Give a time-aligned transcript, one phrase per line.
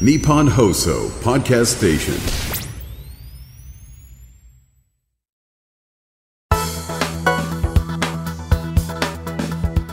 [0.00, 2.14] Nippon Hoso Podcast Station.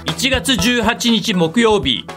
[0.08, 2.08] 1月18日木曜日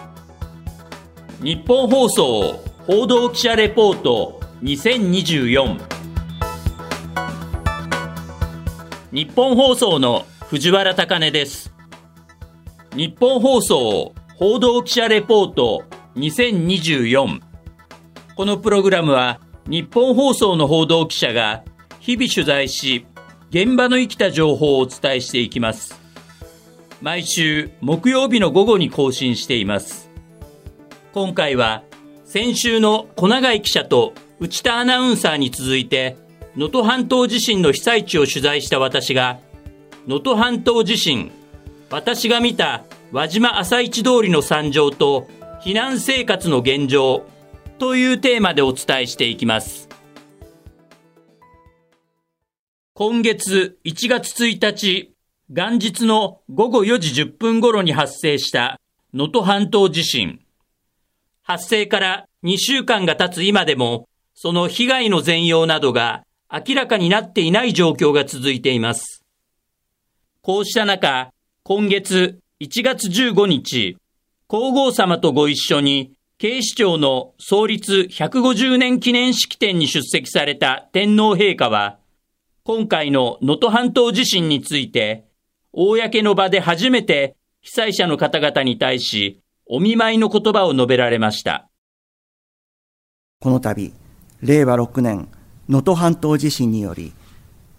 [1.43, 5.79] 日本放送報道記者レポート2024
[9.13, 11.71] 日本放送の藤原貴根です
[12.97, 15.85] 日本放送報道記者レポート
[16.17, 17.54] 2024
[18.37, 19.39] このプログラムは
[19.69, 21.63] 日本放送の報道記者が
[22.01, 23.07] 日々取材し
[23.51, 26.01] 現場の生きた情報をお伝えしていきます。
[27.01, 30.11] 毎週木曜日の午後に更新しています。
[31.13, 31.85] 今回は
[32.25, 36.17] 先週の小永井記者と内田アナウンサーに続いて
[36.57, 39.39] 能登半島地震の被災地を取材した私が
[40.09, 41.31] 能登半島地震
[41.89, 45.29] 私が見た輪島朝市通りの惨状と
[45.63, 47.27] 避難生活の現状
[47.79, 49.89] というテーマでお伝えしていきます
[52.95, 55.15] 今月1月1日
[55.51, 58.81] 元日の午後4時10分頃に発生した
[59.13, 60.41] 能登半島地震。
[61.43, 69.23] 発生から2週間が経つ今でも、その被害の全容などが明らかになっていない状況が続いています。
[70.41, 71.31] こうした中、
[71.63, 73.99] 今月1月15日、
[74.47, 81.99] 皇后様とご一緒に警視庁の創立150年記念式典に出席された天皇陛下は、
[82.65, 85.27] 今回の能登半島地震について、
[85.73, 91.69] 公の場で初めて被災者の方々に対し、お見舞いの言葉を述べられました。
[93.41, 93.93] この度、
[94.43, 95.29] 令和6年、
[95.69, 97.13] 能登半島地震により、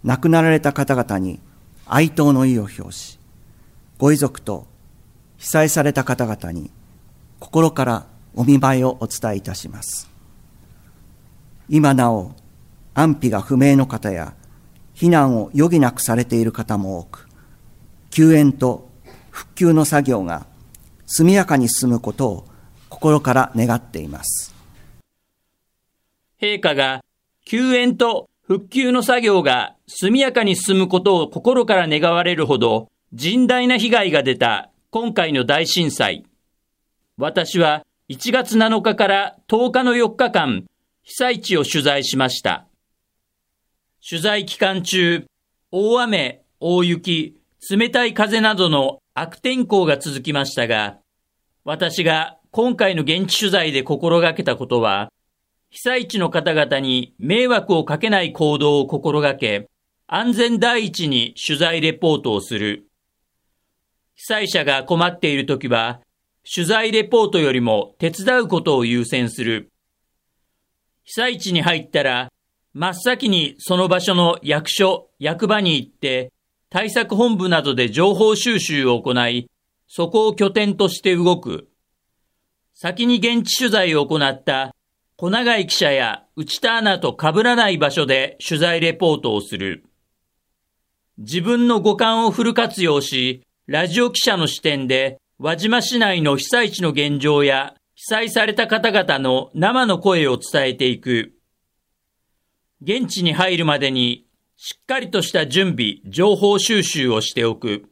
[0.02, 1.40] 亡くなられた方々に
[1.84, 3.18] 哀悼の意を表し、
[3.98, 4.66] ご遺族と
[5.36, 6.70] 被災された方々に
[7.38, 10.08] 心からお見舞いをお伝えいたします。
[11.68, 12.32] 今なお
[12.94, 14.34] 安否が不明の方や
[14.94, 17.28] 避難を余儀なくされている方も多く、
[18.10, 18.88] 救援と
[19.30, 20.46] 復旧の作業が
[21.06, 22.48] 速やかに進むことを
[22.88, 24.54] 心から願っています。
[26.40, 27.02] 陛下が
[27.44, 36.24] 救援と復旧の作業が速やかに進むことを心から願われるほど甚大な被害が出た今回の大震災。
[37.16, 40.64] 私は1月7日から10日の4日間、
[41.02, 42.68] 被災地を取材しました。
[44.08, 45.26] 取材期間中、
[45.72, 47.36] 大雨、大雪、
[47.68, 50.98] 冷たい風などの悪天候が続きましたが、
[51.64, 55.10] 私が今回の現地取材で心がけたことは、
[55.70, 59.66] 被災地の方々に迷惑をかけない行動を心がけ、
[60.06, 62.86] 安全第一に取材レポートをする。
[64.14, 66.00] 被災者が困っているときは、
[66.48, 69.72] 取材レポートよりも手伝うことを優先する。
[71.02, 72.32] 被災地に入ったら、
[72.72, 76.32] 真っ先にその場所の役所、役場に行って、
[76.70, 79.50] 対策本部などで情報収集を行い、
[79.88, 81.68] そこを拠点として動く。
[82.74, 84.74] 先に現地取材を行った
[85.16, 89.84] 小永井記者や内田アナと被らない場所で取材レポートをする。
[91.18, 101.34] 自分の五感をフル活用し、ラジオ記者の視点で輪島市内の被災地の現状や被災された方々の生の声を伝えていく。
[102.80, 104.26] 現地に入るまでに
[104.56, 107.90] しっかりとした準備、情報収集をしておく。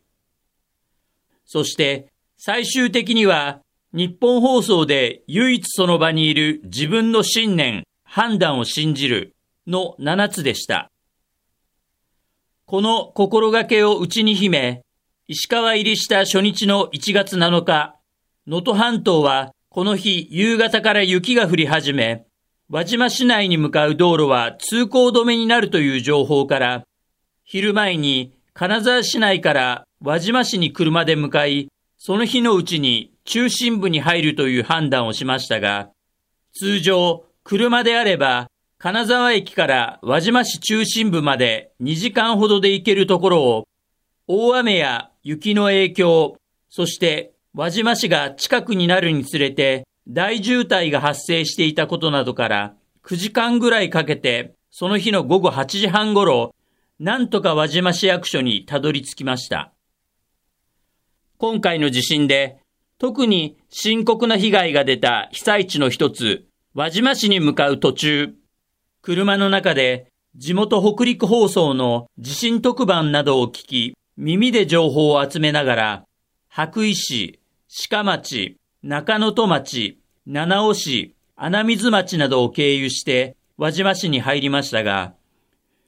[1.44, 3.60] そして、最終的には、
[3.92, 10.90] 日本放送で唯一その場にいる自分の信念、判断を信じるの7つでした。
[12.64, 14.83] この心がけを内に秘め、
[15.26, 17.96] 石川入りした初日の1月7日、
[18.46, 22.26] 能登半島はこの日夕方から雪が降り始め、
[22.68, 26.84] 輪島市内に向かう道路は通行止めになるという情報から、
[27.42, 35.88] 昼前に金沢市内から輪島市に車で向かい、その日のうちに中心部に入るという判断をしましたが、
[36.52, 43.64] 通常、車であれば、金沢駅から輪島市中心部まで2時間ほどで行けるところを、
[44.26, 46.36] 大雨や雪の影響、
[46.68, 52.74] そして輪島市が近くになるにつれて大渋滞が発生していたことなどから、
[53.04, 56.54] 9時間ぐらいかけて、その日の午後8時半ごろ、
[57.00, 59.72] なんとか輪島市役所にたどり着きました。
[61.38, 62.58] 今回の地震で、
[62.98, 68.34] 特に深刻な被害が出た被災地の一つ、輪島市に向かう途中、
[69.00, 70.06] 車の中で
[70.36, 76.06] 地元北陸放送の地震特番などを聞き、耳で情報を集めながら、
[76.48, 77.40] 白衣市、
[77.90, 85.14] 鹿町、中野戸町、七尾市、穴水町などを経由して輪島市に入りましたが、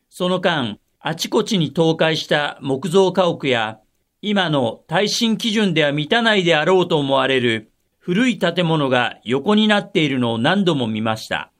[0.09, 3.79] その間、あちこちに倒壊した木造家屋や、
[4.23, 11.53] 今の耐震基準では満たないであろうと思われる古い建物が横になっているのを何度も見ました。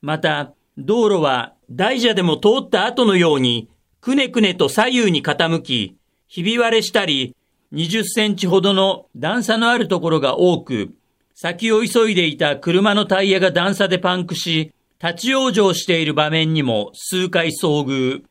[0.00, 3.68] また、道路は大蛇でも通った後のように、
[4.04, 5.96] くねくねと左右に傾き、
[6.28, 7.34] ひび割れしたり、
[7.72, 10.92] 20センチほどの段差のあるところが多く、
[11.34, 18.24] 先を急いでいた車のタイヤが段差でパンクし、立ち往生している場面にも数回遭遇。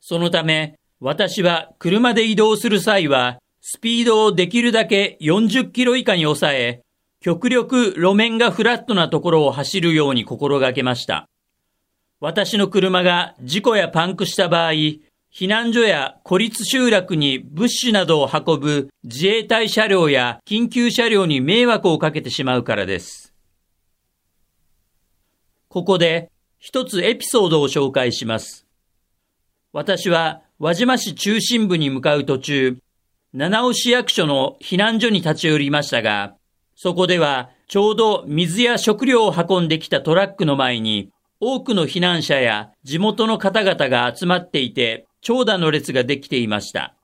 [0.00, 6.82] そのため、私は車で移動する際は、スピードをできるだけ40キロ以下に抑え、
[7.20, 11.28] 極力路面がフラットなところを走るように心がけました。
[12.24, 15.00] 私の車が事故やパンクした場合、避
[15.48, 23.34] 難所や孤立集落に物資などを運ぶ自衛隊車両や緊急車両に迷惑をかけてしまうからです。
[25.68, 26.30] ここで
[26.60, 28.68] 一つエピソードを紹介します。
[29.72, 32.78] 私は輪島市中心部に向かう途中、
[33.34, 36.36] 七尾市役所の避難所に立ち寄りましたが、
[36.76, 41.10] そこではちょうど水や食料を運んできたトラックの前に
[41.44, 46.94] 多くの避難者や地元の方々が集まっていて長蛇の列ができていました。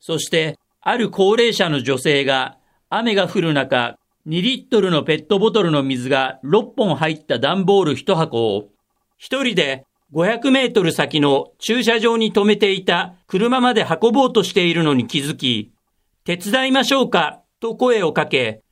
[0.00, 2.58] そして、ある高齢者の女性が
[2.90, 8.70] 雨が降る中、2リットルのペットボトルの水が6本入った段ボール1箱を、
[9.16, 15.70] 一人で500メートル先の駐車場に止めていた車まで運ぼうとしているのに気づき、
[16.24, 18.62] 手伝いましょうかと声をかけ、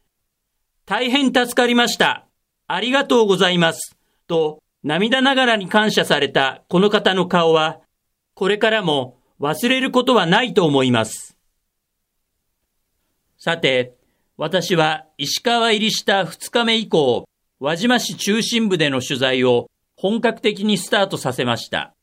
[0.85, 2.26] 大変助かりました。
[2.67, 3.97] ありがとうございます。
[4.26, 7.81] と涙ながらに感謝されたこの方の顔は
[8.35, 11.39] これからも忘れることはないと思います。
[13.39, 13.95] さて、
[14.37, 17.25] 私は石川入りした2日目以降、
[17.61, 21.95] 輪島市中心部での取材を本格的にスタートさせました。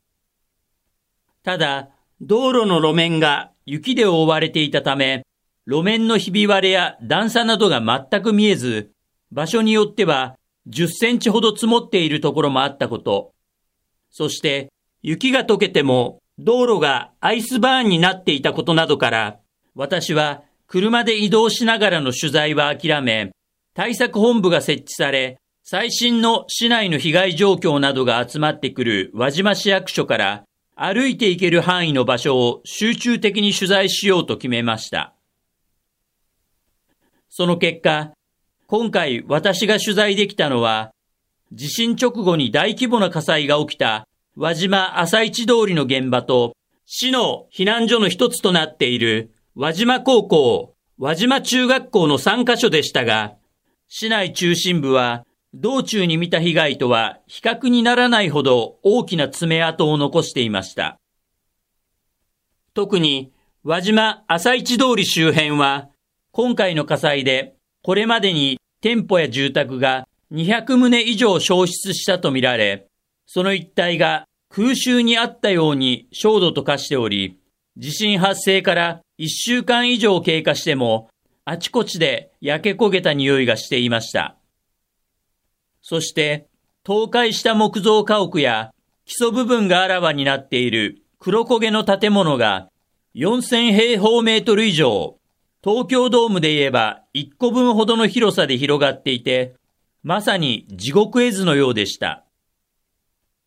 [1.44, 1.90] ただ、
[2.20, 5.24] 道路の路面が雪で覆われていたため、
[5.66, 8.90] 路面のひび割れや段差などが全く見えず、
[9.30, 10.36] 場所によっては
[10.68, 13.32] 10センチほど積もっているところもあったこと、
[14.10, 14.70] そして
[15.02, 19.40] 雪が溶けても道路がアイスバーンになっていたことなどから、
[19.74, 23.32] 私は車で移動しながらの取材は諦め、
[23.74, 30.44] 対策本部が設置され、最新の市内の被害状況などが集まってくる輪島市役所から
[30.74, 35.14] 歩いて行ける範囲の場所を集中的に取材しようと決めました。
[37.28, 38.12] その結果、
[38.72, 40.94] 今回私が取材できたのは、
[41.52, 53.34] 地震直後に大規模な火災が起きた輪島朝市通りの現場と、市の避難所の一つとなっている輪島高校、輪島中学校の3カ所でしたが、
[53.88, 60.98] 市内中心部は道中に見た被害とは比較にならないほど大きな爪痕を残していました。
[62.72, 63.34] 特に
[63.64, 65.90] 輪島朝市通り周辺は
[66.30, 72.88] 今回の火災でこれまでに店舗や住宅が200棟以上消失したとみられ、
[73.26, 77.38] その一帯が空襲にあったように焦土と化しており、
[77.76, 81.08] 地震発生から1週間以上経過しても、
[81.44, 84.36] あちこちで焼け焦げた匂いがしていました。
[85.80, 86.48] そして、
[86.84, 88.72] 倒壊した木造家屋や
[89.04, 92.68] 基礎部分があらわになっている黒焦げの建物が
[93.14, 95.18] 4000平方メートル以上、
[95.64, 99.54] 東京ドームで言えば1個分ほどの広さで広がっていて、
[100.02, 102.24] まさに地獄絵図のようでした。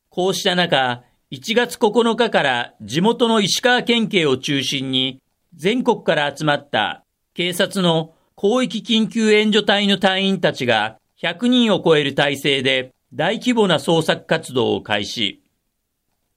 [0.09, 5.21] こうした中、1月9日から地元の石川県警を中心に
[5.55, 7.03] 全国から集まった
[7.33, 15.41] 警察の広域緊急援助隊の隊員たちが100人を超える体制で大規模な捜索活動を開始。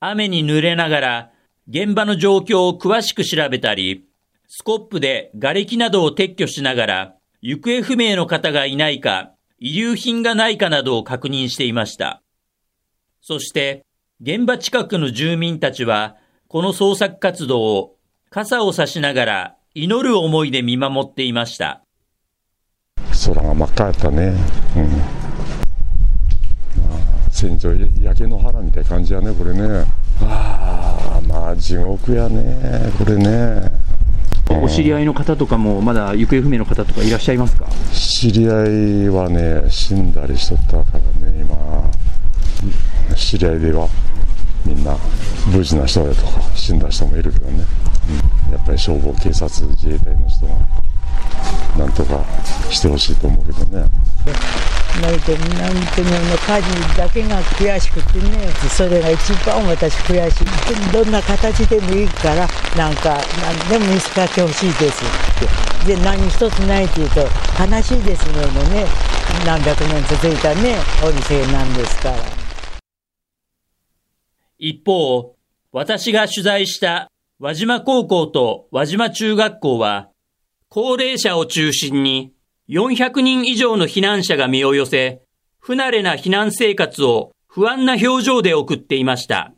[0.01, 1.31] 雨に濡れながら
[1.69, 4.08] 現場の状況を詳しく調べたり、
[4.51, 12.23] スコップで瓦礫などを撤去しながら行方不明の方がいないか、遺留品がないかなどを確認していました。
[13.21, 13.85] そして、
[14.21, 16.17] 現場近くの住民たちは、
[16.49, 17.97] この捜索活動を
[18.31, 21.83] 傘を差しながら祈る思いで見守っていました。
[23.27, 24.35] 空が真っ赤やったね。
[24.77, 24.89] うん。
[26.83, 29.85] まあ戦場焼け野原みたいな感じやね、これね。
[30.23, 33.88] ああ、まあ地獄やね、これね。
[34.51, 37.67] お知り合いの方とかも、まだ行方不明の方とかいらっしゃいますか？
[37.93, 41.59] 知り合いはね、死んだりしとったからね、今。
[43.17, 43.89] 知り合いでは
[44.65, 44.97] みんな
[45.47, 47.65] 無事な人やとか死んだ人もいるけどね、
[48.49, 50.55] うん、やっぱり消防警察自衛隊の人が
[51.79, 52.23] なんとか
[52.71, 53.89] してほしいと思うけどね。
[55.01, 58.49] なるとなんともの家事だけが悔しくてね。
[58.71, 60.93] それが一番私悔しい。
[60.93, 65.05] どんな形でもいいからなんか何でも見つかってほしいです。
[65.05, 68.87] ってで何一つないというと悲しいですねもうね。
[69.45, 72.17] 何百年続いたねお店なんですから。
[74.59, 75.37] 一方
[75.71, 77.09] 私が取材した
[77.39, 80.09] 輪島高校と輪島中学校は
[80.69, 82.33] 高齢者を中心に
[82.69, 85.23] 400人以上の避難者が身を寄せ、
[85.59, 89.55] 不慣れな避難生活を不安な表情で送っていました。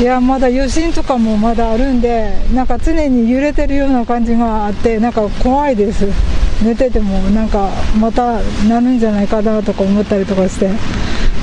[0.00, 6.06] いや、まだ余震とかもまだあるんで、なんか常に揺れてるような感じがあって、なんか怖いです。
[6.64, 10.70] 寝ててもなんかまたなるんじゃないかなとか思ったりとかして、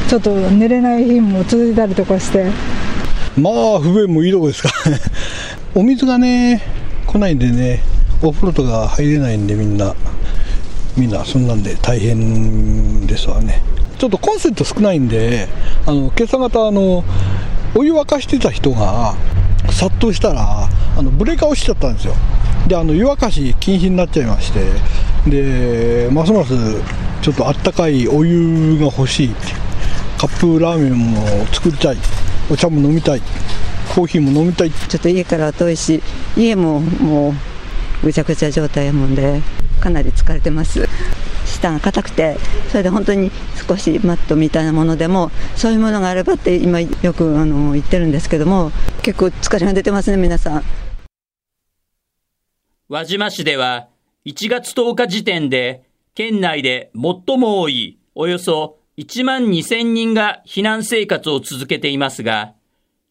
[0.10, 2.46] ちょっと寝れない日も続いたりとかして。
[3.38, 4.70] まあ、不便もいいとこですか。
[5.76, 6.64] お水がね、
[7.06, 7.93] 来ないんでね、
[8.24, 9.94] お風呂とか入れないんでみんな。
[10.96, 13.64] みんなそんなんで大変ですわね。
[13.98, 15.48] ちょっとコンセント少ないんで
[15.88, 17.04] あの今朝方あの
[17.76, 19.16] お湯沸かしてた人が
[19.72, 22.14] 殺到したらあのブレーカー落ちちゃったんですよ。
[22.68, 24.62] であの湯沸かし禁止になっちゃいまして。
[25.28, 26.54] でますます
[27.22, 29.36] ちょっとあったかいお湯が欲しい。
[30.20, 31.98] カップラーメンも作りたい。
[32.52, 33.22] お茶も飲みたい。
[33.96, 34.72] コーヒーも飲みたい。
[34.72, 36.04] ちょっと家から遠いし。
[36.38, 37.34] 家ももう
[38.04, 39.42] ぐちゃぐちゃ状態やもんで
[39.80, 40.88] かなり疲れてます。
[41.46, 42.38] 舌が硬くて
[42.70, 43.32] それで本当に
[43.68, 50.64] 少しマットみたいなものでもそういうものがあればって今よくあの言ってるんですけども結構疲れが出てますね皆さん。
[52.90, 53.88] 輪島市では
[54.26, 55.84] 1月10日時点で
[56.16, 62.54] 県内で最も多いおよそ1万2000人が避難生活を続けていますが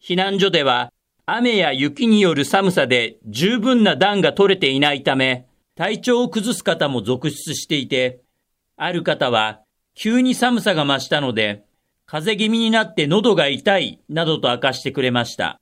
[0.01, 0.91] 避難所では
[1.25, 8.21] 雨や雪による寒さで十分な暖が取れていないため、体調を崩す方も続出していて、
[8.75, 9.61] ある方は、
[9.95, 11.63] 急に寒さが増したので、
[12.05, 15.59] 風邪気味になって喉が痛い、などと明かしてくれました。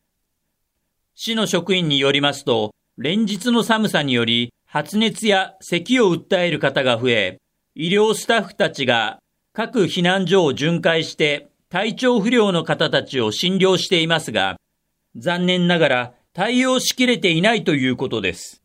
[1.13, 7.37] 市の職員によりますと、連日の寒さにより、発熱や咳を訴える方が増え、
[7.75, 9.19] 医療スタッフたちが
[9.53, 14.57] 各避難所を巡回して体調不良の方たちを診療していますが、
[15.15, 18.61] 残念ながら対応しきれていないということです。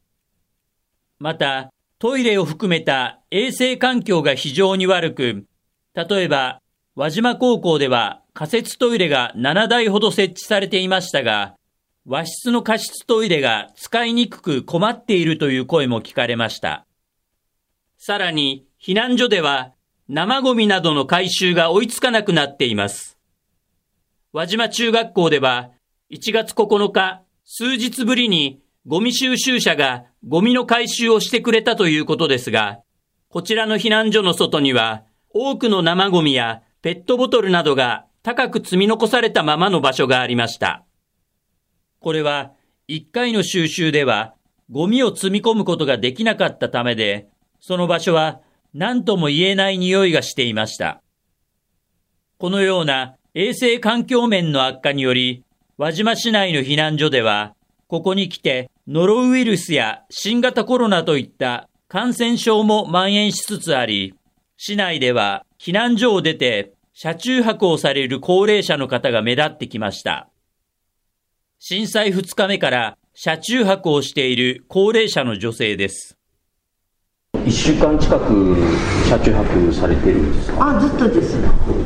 [1.18, 5.46] また、トイレを含めた衛生環境が非常に悪く、
[5.94, 6.60] 例えば、
[6.94, 11.56] 輪島高校では仮設トイレが7台ほど設置されていましたが、
[12.04, 16.86] 和室の加湿トイレが使いにくく困っているという声も聞かれました。
[17.98, 19.72] さらに、避難所では
[20.08, 23.18] 生ゴミなどの回収が追いつかなくなっています。
[24.32, 25.70] 輪島中学校では
[26.08, 32.78] 1月9日、数日ぶりにゴミ収集車がゴミの回収をしてくれたということですが、
[33.28, 40.84] こちらの避難所の外には多くの生ゴミやペットボトルなどが高く積み残されたままの場所がありました。
[41.98, 42.52] これは
[42.88, 44.34] 1回の収集では
[44.70, 47.26] ゴミを積み込むことができなかったためで、
[47.58, 48.40] その場所は
[48.72, 51.02] 何とも言えない匂いがしていました。
[52.38, 55.42] このような衛生環境面の悪化により、
[55.78, 57.54] 輪島市内の避難所では、
[57.86, 64.14] ここに来てノロウイルスや新型コロナといった感染症も蔓延しつつあり、
[64.56, 70.30] 市内では避難所を出て車中泊をされる高齢者の方が目立ってきました。
[71.58, 76.15] 震災2日目から車中泊をしている高齢者の女性です。
[77.46, 78.56] 1週間近く
[79.06, 80.76] 車中泊されてるんですか？
[80.76, 81.38] あずっとです。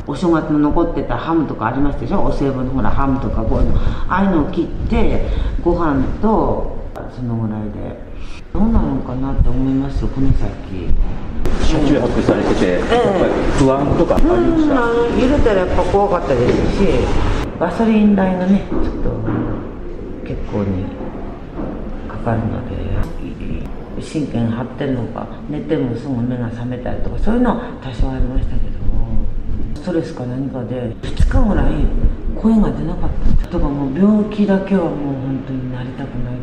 [0.07, 2.25] お正月の残ってたハムとかありましたでしょ？
[2.25, 3.79] お歳暮のほらハムとかこういうの。
[3.79, 5.29] ああいうのを切って
[5.63, 6.79] ご飯と
[7.15, 8.11] そのぐらいで。
[8.53, 10.91] どうなるのかなって思いますよこの先。
[11.63, 16.89] 車中泊されてて、えー、不安とかありました、うん、揺れたらやっぱ怖かったですし
[17.61, 19.11] ガソリン代がねちょっと
[20.27, 20.85] 結構に
[22.09, 22.80] かかるので
[24.01, 28.81] 神経張ってるのか寝てもすぐ目が覚めたりとかそういうのは多少ありましたけど
[29.81, 31.73] ストレスか何かで2日ぐらい
[32.41, 33.11] 声が出なかっ
[33.43, 33.49] た。
[33.49, 36.41] とかもう病気だけはもう本当になりたくない。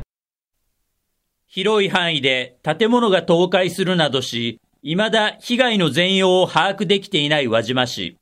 [1.48, 8.18] 広い範囲で建物が倒壊するなどし、未だ被害の全容を把握できていない輪島市。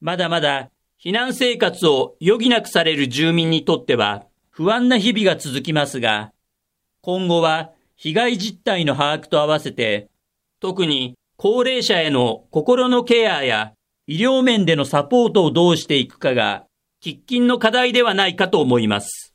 [0.00, 0.70] まだまだ
[1.02, 6.32] 避難生活を余儀なくされる住民にとっては不安な日々が続きますが、
[7.00, 7.70] 今後は
[8.02, 10.08] 被害実態の把握と合わせて、
[10.58, 13.74] 特に高齢者への心のケアや
[14.06, 16.64] 医療面でのサポートをどうしていくかが
[17.04, 19.34] 喫緊の課題ではないかと思います。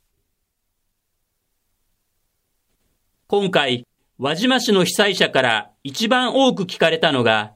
[3.28, 3.86] 今回、
[4.18, 7.54] 輪島市の被災者から一番多く聞かれたのが、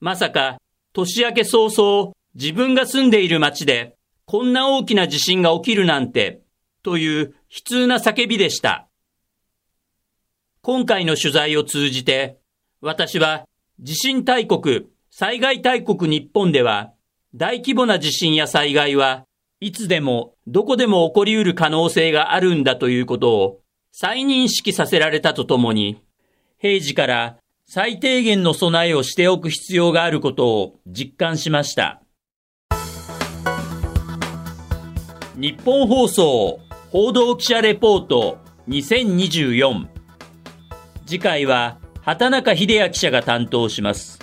[0.00, 0.58] まさか
[0.92, 6.40] 年明け早々自分が住んでいる町でこんな大きな地震が起きるなんて
[6.82, 8.87] という悲痛な叫びでした。
[10.70, 12.36] 今回の取材を通じて
[12.82, 13.46] 私は
[13.80, 16.92] 地震大国、災害大国日本では
[17.34, 19.24] 大規模な地震や災害は
[19.60, 23.60] いつでもどこでも起こり得る可能性があるんだということを
[23.92, 26.02] 再認識させられたとともに、
[26.58, 32.02] 平時から最低限の備えをしておく必要があることを実感しました。
[35.34, 36.60] 日本放送
[36.90, 38.36] 報道記者レポート
[38.68, 39.97] 2024
[41.08, 44.18] 次回は畑中秀也記者が担当します。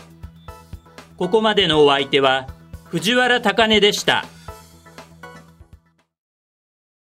[1.17, 2.47] ここまでのお相手は
[2.85, 4.23] 藤原高根でした。